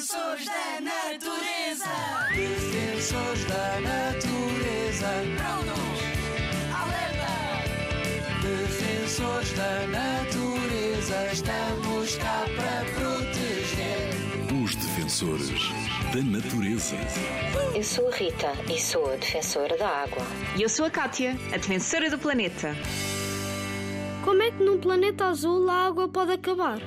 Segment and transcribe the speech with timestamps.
[0.00, 1.84] Defensores da natureza.
[2.34, 5.08] Defensores da natureza.
[5.36, 6.00] Prontos.
[6.72, 7.32] Alerta.
[8.40, 11.32] Defensores da natureza.
[11.34, 14.08] Estamos cá para proteger.
[14.64, 15.68] Os defensores
[16.14, 16.96] da natureza.
[17.74, 20.22] Eu sou a Rita e sou a defensora da água.
[20.56, 22.74] E eu sou a Kátia, a defensora do planeta.
[24.24, 26.78] Como é que num planeta azul a água pode acabar?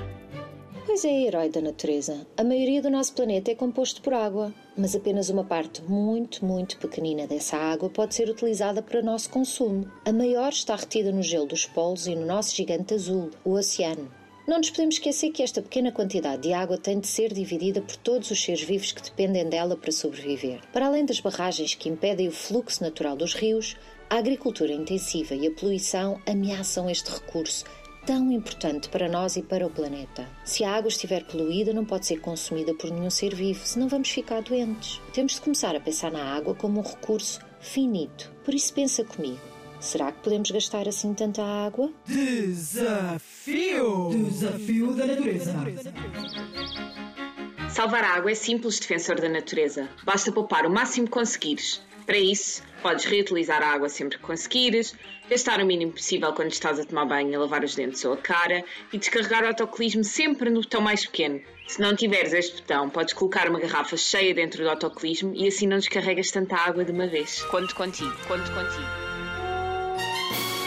[0.85, 2.27] Pois é, herói da natureza.
[2.35, 6.77] A maioria do nosso planeta é composto por água, mas apenas uma parte muito, muito
[6.77, 9.89] pequenina dessa água pode ser utilizada para nosso consumo.
[10.05, 14.11] A maior está retida no gelo dos polos e no nosso gigante azul, o oceano.
[14.45, 17.95] Não nos podemos esquecer que esta pequena quantidade de água tem de ser dividida por
[17.95, 20.59] todos os seres vivos que dependem dela para sobreviver.
[20.73, 23.77] Para além das barragens que impedem o fluxo natural dos rios,
[24.09, 27.63] a agricultura intensiva e a poluição ameaçam este recurso
[28.05, 30.27] tão importante para nós e para o planeta.
[30.43, 34.09] Se a água estiver poluída, não pode ser consumida por nenhum ser vivo, senão vamos
[34.09, 35.01] ficar doentes.
[35.13, 38.31] Temos de começar a pensar na água como um recurso finito.
[38.43, 39.39] Por isso, pensa comigo.
[39.79, 41.91] Será que podemos gastar assim tanta água?
[42.05, 44.09] Desafio!
[44.11, 45.53] Desafio da natureza.
[47.73, 49.89] Salvar a água é simples, defensor da natureza.
[50.03, 51.81] Basta poupar o máximo que conseguires.
[52.05, 54.93] Para isso, podes reutilizar a água sempre que conseguires,
[55.27, 58.17] gastar o mínimo possível quando estás a tomar banho a lavar os dentes ou a
[58.17, 61.41] cara e descarregar o autocolismo sempre no botão mais pequeno.
[61.67, 65.65] Se não tiveres este botão, podes colocar uma garrafa cheia dentro do autocolismo e assim
[65.65, 67.41] não descarregas tanta água de uma vez.
[67.45, 69.12] Conto contigo, conto contigo.